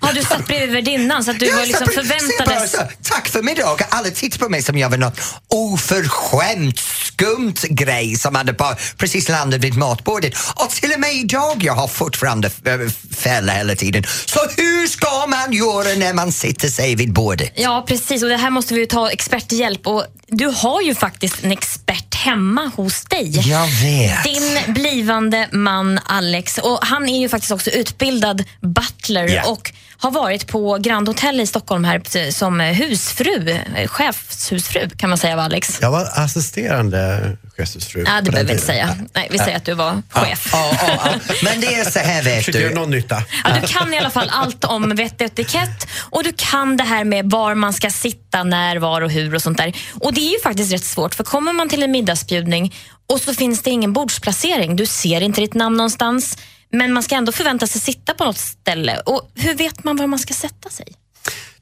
[0.00, 2.76] Ja, du satt bredvid värdinnan så att du Ja, var liksom förväntades...
[3.02, 3.76] Tack för middag!
[3.88, 9.28] Alla tittade på mig som jag var något oförskämt skumt grej som hade bara precis
[9.28, 10.34] landat vid matbordet.
[10.54, 12.78] Och till och med idag jag har fortfarande äh,
[13.16, 14.04] fälla hela tiden.
[14.26, 17.52] Så hur ska man göra när man sitter sig vid bordet?
[17.56, 18.22] Ja, precis.
[18.22, 19.86] Och det här måste vi ju ta experthjälp.
[19.86, 23.48] Och du har ju faktiskt en expert hemma hos dig.
[23.50, 24.24] Jag vet.
[24.24, 26.58] Din blivande man Alex.
[26.58, 29.42] Och Han är ju faktiskt också utbildad butler Ja.
[29.50, 35.08] och har varit på Grand Hotel i Stockholm här eh, som husfru, eh, chefshusfru kan
[35.08, 35.78] man säga av Alex.
[35.80, 38.04] Jag var assisterande chefshusfru.
[38.06, 38.96] Ja, det behöver vi inte säga.
[39.14, 40.48] Nej, vi säger att du var chef.
[40.52, 41.34] Ja, ja, ja.
[41.42, 42.70] Men det är så här vet du.
[42.74, 43.22] någon nytta.
[43.44, 46.84] Ja, du kan i alla fall allt om vett och etikett och du kan det
[46.84, 49.72] här med var man ska sitta, när, var och hur och sånt där.
[50.00, 52.74] Och det är ju faktiskt rätt svårt för kommer man till en middagsbjudning
[53.06, 56.38] och så finns det ingen bordsplacering, du ser inte ditt namn någonstans
[56.72, 59.00] men man ska ändå förvänta sig sitta på något ställe.
[59.06, 60.86] Och hur vet man var man ska sätta sig?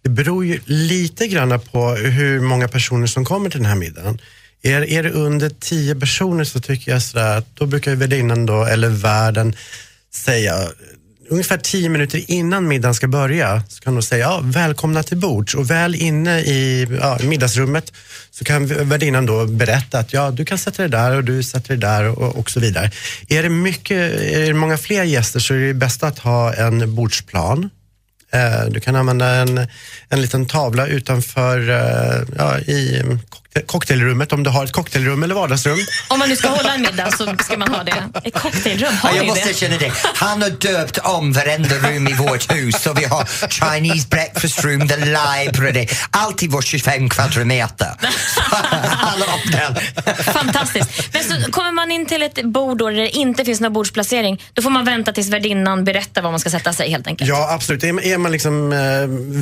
[0.02, 4.18] Det beror ju lite grann på hur många personer som kommer till den här middagen.
[4.62, 8.64] Är, är det under tio personer så tycker jag sådär att då brukar värdinnan då,
[8.64, 9.56] eller värden
[10.14, 10.68] säga
[11.30, 15.54] ungefär tio minuter innan middagen ska börja så kan de säga ja, välkomna till bords
[15.54, 17.92] och väl inne i ja, middagsrummet
[18.30, 21.68] så kan värdinnan då berätta att ja, du kan sätta dig där och du sätter
[21.68, 22.90] dig där och, och så vidare.
[23.28, 26.94] Är det, mycket, är det många fler gäster så är det bäst att ha en
[26.94, 27.70] bordsplan
[28.32, 29.66] Eh, Du kan använda en,
[30.08, 33.02] en liten tavla utanför eh, ja, i
[33.66, 35.78] cocktailrummet om du har ett cocktailrum eller vardagsrum.
[36.08, 38.04] Om man nu ska hålla en middag så ska man ha det.
[38.24, 39.54] Ett cocktailrum, har Ja, jag måste det?
[39.54, 39.92] känna det.
[40.14, 44.88] Han har döpt om varenda rum i vårt hus så vi har Chinese breakfast room,
[44.88, 47.88] the library, allt i vår 25 kvadratmeter.
[49.00, 49.26] Alla.
[50.22, 51.08] Fantastiskt.
[51.12, 54.42] Men så kommer man in till ett bord då där det inte finns någon bordsplacering,
[54.54, 57.28] då får man vänta tills värdinnan berättar var man ska sätta sig helt enkelt.
[57.30, 57.84] Ja, absolut.
[57.84, 58.78] Är, är man liksom eh,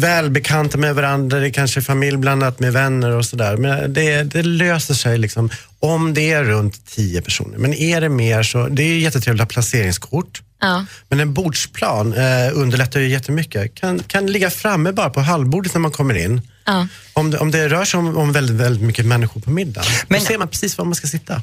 [0.00, 3.56] välbekanta med varandra, det är kanske familj blandat med vänner och sådär.
[3.98, 7.58] Men det, det löser sig liksom om det är runt tio personer.
[7.58, 10.42] Men är det mer så, det är jättetrevligt att ha placeringskort.
[10.61, 10.84] Ja.
[11.08, 13.74] Men en bordsplan eh, underlättar ju jättemycket.
[13.74, 16.40] Kan, kan ligga framme bara på halvbordet när man kommer in.
[16.64, 16.87] Ja.
[17.12, 20.20] Om det, om det rör sig om, om väldigt, väldigt mycket människor på middagen, då
[20.20, 21.42] ser man precis var man ska sitta.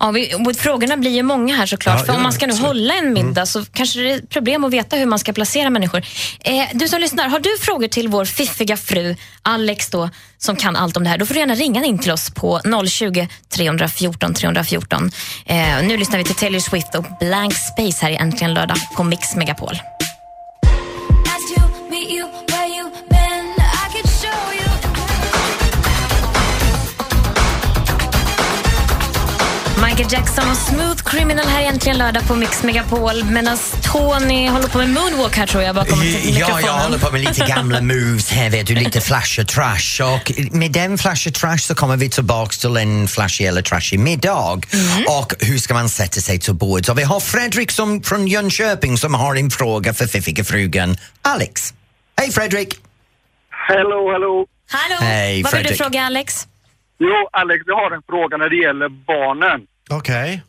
[0.00, 1.98] Ja, vi, frågorna blir ju många här såklart.
[1.98, 2.68] Ja, för om man ska nu absolut.
[2.68, 6.02] hålla en middag så kanske det är problem att veta hur man ska placera människor.
[6.40, 10.76] Eh, du som lyssnar, har du frågor till vår fiffiga fru Alex då, som kan
[10.76, 14.34] allt om det här, då får du gärna ringa in till oss på 020 314
[14.34, 15.10] 314.
[15.46, 19.04] Eh, nu lyssnar vi till Taylor Swift och Blank Space här i Äntligen lördag på
[19.04, 19.78] Mix Megapol.
[29.98, 33.56] Michael Jackson och Smooth Criminal här egentligen lördag på Mix Megapol medan
[33.92, 36.64] Tony håller på med moonwalk här tror jag bakom Ja, mikrofonen.
[36.64, 40.14] jag håller på med lite gamla moves här, vet du, lite flash och trash.
[40.14, 44.00] Och med den flash och trash så kommer vi tillbaks till en flashig eller trashig
[44.00, 44.60] middag.
[45.20, 46.88] Och hur ska man sätta sig till bords?
[46.88, 51.74] Och vi har Fredrik som, från Jönköping som har en fråga för fiffiga frugan Alex.
[52.16, 52.74] Hej Fredrik!
[53.68, 54.46] Hello, hello.
[54.70, 56.46] Hallå, Hej, vad vill du fråga Alex?
[56.98, 59.60] Jo, Alex, jag har en fråga när det gäller barnen.
[59.90, 60.42] Okej.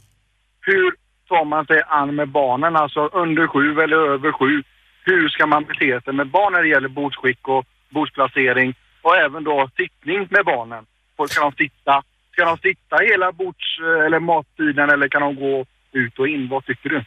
[0.62, 0.91] Hur
[1.30, 4.63] tar man sig an med barnen, alltså under sju eller över sju?
[5.06, 9.43] Hur ska man bete sig med barn när det gäller bordsskick och bordsplacering och även
[9.43, 10.86] då sittning med barnen?
[11.30, 16.19] Ska de sitta, ska de sitta hela bords eller mattiden eller kan de gå ut
[16.19, 16.49] och in?
[16.49, 17.04] Vad tycker du?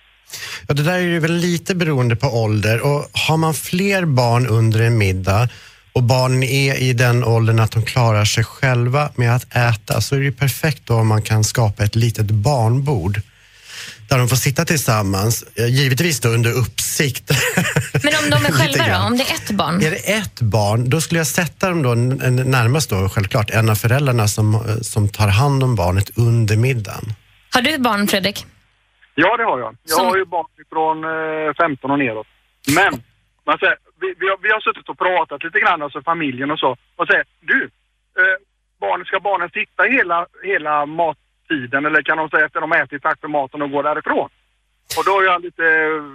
[0.68, 4.46] Ja, det där är ju väl lite beroende på ålder och har man fler barn
[4.46, 5.48] under en middag
[5.92, 10.14] och barnen är i den åldern att de klarar sig själva med att äta så
[10.14, 13.20] är det ju perfekt då om man kan skapa ett litet barnbord
[14.08, 17.30] där de får sitta tillsammans, eh, givetvis då under uppsikt.
[17.92, 19.06] Men om de är själva då?
[19.06, 19.82] Om det är ett barn?
[19.82, 21.94] Är det ett barn, då skulle jag sätta dem då
[22.44, 27.14] närmast då självklart en av föräldrarna som, eh, som tar hand om barnet under middagen.
[27.54, 28.46] Har du barn, Fredrik?
[29.14, 29.76] Ja, det har jag.
[29.88, 32.26] Jag Som- har ju barn från eh, 15 och neråt.
[32.66, 33.02] Men,
[33.46, 36.58] man säger, vi, vi, har, vi har suttit och pratat lite grann, alltså familjen och
[36.58, 36.76] så.
[36.96, 37.60] Och säger, du,
[38.20, 38.36] eh,
[38.80, 43.02] barnen, ska barnen sitta hela, hela mattiden eller kan de säga efter de har ätit
[43.02, 44.28] tack för maten och gå därifrån?
[44.98, 45.62] Och då har jag lite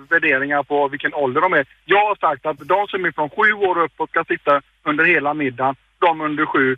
[0.09, 1.65] värderingar på vilken ålder de är.
[1.85, 5.05] Jag har sagt att de som är från sju år och uppåt ska sitta under
[5.05, 5.75] hela middagen.
[5.99, 6.77] De under sju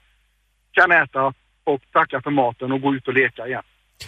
[0.72, 3.64] kan äta och tacka för maten och gå ut och leka igen.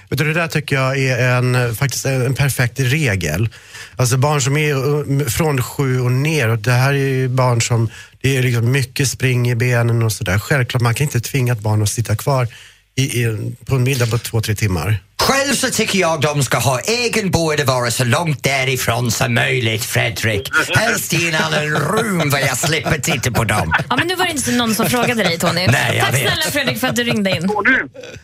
[0.09, 3.49] Vet du, det där tycker jag är en, faktiskt en perfekt regel.
[3.95, 7.89] Alltså barn som är från sju och ner, och det här är ju barn som,
[8.21, 10.39] det är liksom mycket spring i benen och sådär.
[10.39, 12.47] Självklart, man kan inte tvinga ett barn att sitta kvar
[12.95, 14.99] i, i, på en middag på två, tre timmar.
[15.21, 19.33] Själv så tycker jag de ska ha egen bord och vara så långt därifrån som
[19.33, 20.49] möjligt, Fredrik.
[20.75, 23.73] Helst i en annan rum där jag slipper titta på dem.
[23.89, 25.67] Ja, men nu var det inte någon som frågade dig, Tony.
[25.67, 26.21] Nej, jag Tack vet.
[26.21, 27.41] snälla Fredrik för att du ringde in.
[27.47, 27.77] Tony,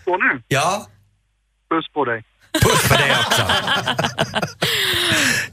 [0.06, 0.42] Tony.
[0.48, 0.88] Ja?
[1.70, 2.24] Puss på dig.
[2.62, 3.44] Puss på dig också.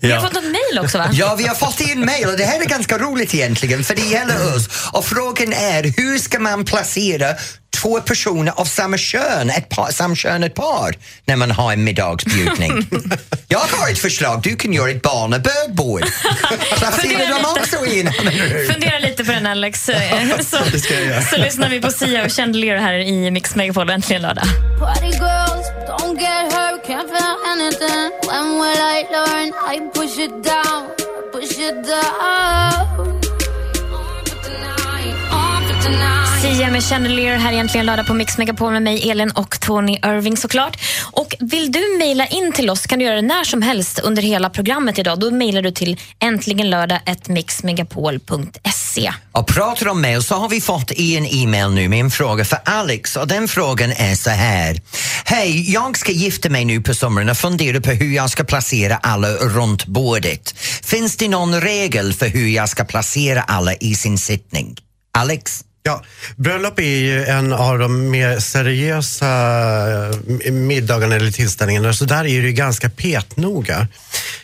[0.01, 1.09] Vi har fått något mejl också, va?
[1.13, 4.03] Ja, vi har fått in mejl och det här är ganska roligt egentligen för det
[4.03, 4.91] gäller oss.
[4.93, 7.27] Och frågan är hur ska man placera
[7.85, 10.95] två personer av samma kön, ett par, samkönat par,
[11.25, 12.87] när man har en middagsbjudning?
[13.49, 16.05] Jag har ett förslag, du kan göra ett barn och bögbord.
[16.79, 17.61] Placera dem lite.
[17.61, 18.13] också i en.
[18.73, 19.85] Fundera lite på den Alex.
[20.51, 20.57] Så,
[21.31, 24.45] så lyssnar vi på Sia och Chandelier här i Mix Megapol äntligen lördag.
[24.79, 28.11] Party girls, don't get hurt, can't feel anything.
[28.29, 29.49] When will I learn?
[29.75, 30.89] I push it down,
[31.33, 33.05] push it down.
[35.33, 36.55] On for tonight, on.
[36.65, 40.37] Sia med Chandelier här egentligen lördag på Mix Megapol med mig, Elin och Tony Irving
[40.37, 40.81] såklart.
[41.13, 44.23] Och vill du mejla in till oss kan du göra det när som helst under
[44.23, 45.21] hela programmet idag.
[45.21, 49.13] Då mejlar du till äntligenlördag.mixmegapol.se.
[49.33, 52.45] Och pratar om mejl så har vi fått i en e-mail nu med en fråga
[52.45, 54.81] för Alex och den frågan är så här.
[55.25, 58.97] Hej, jag ska gifta mig nu på sommaren och funderar på hur jag ska placera
[58.97, 60.59] alla runt bordet.
[60.83, 64.77] Finns det någon regel för hur jag ska placera alla i sin sittning?
[65.19, 65.65] Alex?
[65.87, 66.05] Ja,
[66.37, 69.29] bröllop är ju en av de mer seriösa
[70.45, 73.89] eh, middagarna eller tillställningarna, så där är det ju ganska petnoga.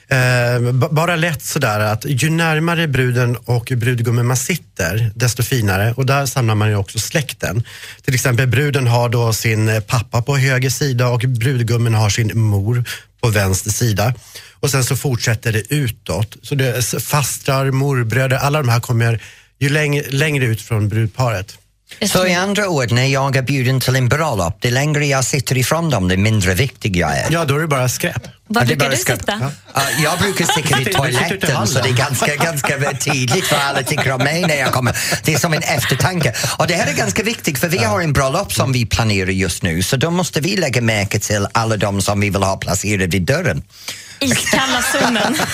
[0.08, 5.94] Eh, bara lätt sådär att ju närmare bruden och brudgummen man sitter, desto finare.
[5.96, 7.62] Och där samlar man ju också släkten.
[8.04, 12.84] Till exempel bruden har då sin pappa på höger sida och brudgummen har sin mor
[13.20, 14.14] på vänster sida.
[14.60, 16.36] Och sen så fortsätter det utåt.
[16.42, 19.20] Så det är fastrar, morbröder, alla de här kommer
[19.60, 21.58] ju längre, längre ut från brudparet.
[22.02, 25.58] Så i andra ord, när jag är bjuden till en bröllop, det längre jag sitter
[25.58, 27.26] ifrån dem, det mindre viktig jag är.
[27.30, 28.22] Ja, då är det bara skräp.
[28.46, 29.18] Var brukar bara du skräp.
[29.18, 29.52] sitta?
[29.74, 34.12] Ja, jag brukar ute i toaletten så det är ganska, ganska tydligt vad alla tycker
[34.12, 34.96] om mig när jag kommer.
[35.24, 36.34] Det är som en eftertanke.
[36.58, 39.62] Och det här är ganska viktigt för vi har en bröllop som vi planerar just
[39.62, 43.06] nu så då måste vi lägga märke till alla de som vi vill ha placerade
[43.06, 43.62] vid dörren.
[44.20, 45.36] Iskalla zonen.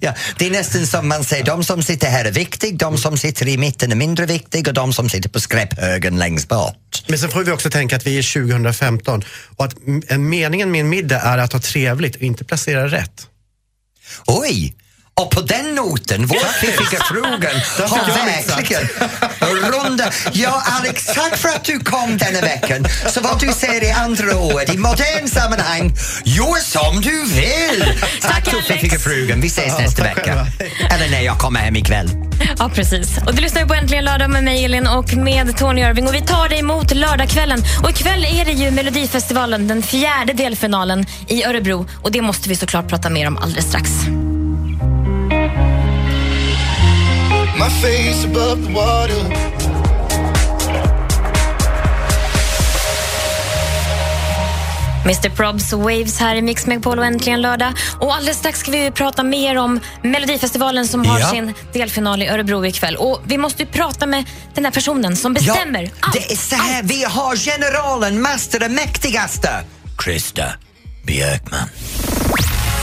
[0.00, 3.18] Ja, det är nästan som man säger, de som sitter här är viktiga, de som
[3.18, 7.04] sitter i mitten är mindre viktiga och de som sitter på skräphögen längst bort.
[7.06, 9.24] Men sen får vi också tänka att vi är 2015
[9.56, 9.74] och att
[10.18, 13.26] meningen med en middag är att ha trevligt och inte placera rätt.
[14.26, 14.74] Oj!
[15.20, 18.88] Och på den noten, vår fiffiga frågan Där har verkligen
[19.72, 20.10] runda...
[20.32, 22.86] Ja, Alex, tack för att du kom denna veckan.
[23.06, 25.94] Så vad du säger i andra ord, i modern sammanhang,
[26.24, 28.00] gör som du vill.
[28.20, 29.40] Tack, du fiffiga frugan.
[29.40, 30.46] Vi ses nästa tack vecka.
[30.90, 32.10] Eller när jag kommer hem ikväll.
[32.58, 33.08] Ja, precis.
[33.26, 36.08] Och du lyssnar på Äntligen lördag med mig, Elin, och med Tony Irving.
[36.08, 37.64] Och vi tar dig emot lördagskvällen.
[37.82, 41.86] Och ikväll är det ju Melodifestivalen, den fjärde delfinalen i Örebro.
[42.02, 43.90] Och det måste vi såklart prata mer om alldeles strax.
[47.62, 49.22] My face above the water.
[55.04, 57.72] Mr Probs Waves här i Mix Megapol och äntligen lördag.
[58.00, 61.30] Och alldeles strax ska vi prata mer om Melodifestivalen som har Ja.
[61.30, 62.96] sin delfinal i Örebro ikväll.
[62.96, 64.24] Och vi måste ju prata med
[64.54, 66.12] den här personen som bestämmer allt.
[66.12, 69.50] Det är så här, vi har generalen, mäster, den mäktigaste,
[69.98, 70.44] Krista
[71.06, 71.68] Björkman.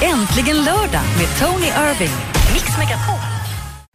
[0.02, 2.16] Äntligen lördag med Tony Irving.
[2.54, 3.29] Mix Megapol.